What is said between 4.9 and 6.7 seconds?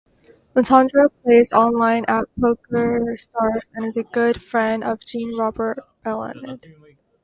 Jean-Robert Bellande.